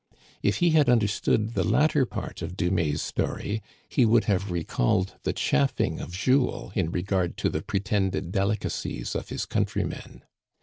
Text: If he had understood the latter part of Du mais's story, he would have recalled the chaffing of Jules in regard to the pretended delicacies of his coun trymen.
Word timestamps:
If 0.41 0.55
he 0.57 0.71
had 0.71 0.89
understood 0.89 1.53
the 1.53 1.63
latter 1.63 2.07
part 2.07 2.41
of 2.41 2.57
Du 2.57 2.71
mais's 2.71 3.03
story, 3.03 3.61
he 3.87 4.03
would 4.03 4.23
have 4.23 4.49
recalled 4.49 5.13
the 5.21 5.31
chaffing 5.31 5.99
of 5.99 6.11
Jules 6.13 6.71
in 6.73 6.89
regard 6.89 7.37
to 7.37 7.49
the 7.51 7.61
pretended 7.61 8.31
delicacies 8.31 9.13
of 9.13 9.29
his 9.29 9.45
coun 9.45 9.65
trymen. 9.65 10.21